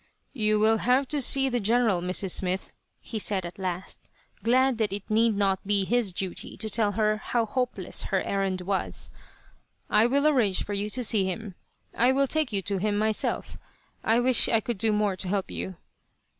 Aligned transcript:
"You 0.33 0.59
will 0.59 0.77
have 0.79 1.07
to 1.09 1.21
see 1.21 1.47
the 1.47 1.59
General, 1.59 2.01
Mrs. 2.01 2.31
Smith," 2.31 2.73
he 3.01 3.19
said 3.19 3.45
at 3.45 3.59
last, 3.59 4.09
glad 4.41 4.79
that 4.79 4.91
it 4.91 5.07
need 5.11 5.37
not 5.37 5.59
be 5.63 5.85
his 5.85 6.11
duty 6.11 6.57
to 6.57 6.71
tell 6.71 6.93
her 6.93 7.17
how 7.17 7.45
hopeless 7.45 8.01
her 8.05 8.19
errand 8.23 8.61
was. 8.61 9.11
"I 9.91 10.07
will 10.07 10.27
arrange 10.27 10.63
for 10.63 10.73
you 10.73 10.89
to 10.89 11.03
see 11.03 11.25
him. 11.25 11.53
I 11.95 12.13
will 12.13 12.25
take 12.25 12.51
you 12.51 12.63
to 12.63 12.77
him 12.79 12.97
myself. 12.97 13.59
I 14.03 14.19
wish 14.19 14.49
I 14.49 14.59
could 14.59 14.79
do 14.79 14.91
more 14.91 15.15
to 15.17 15.27
help 15.27 15.51
you." 15.51 15.75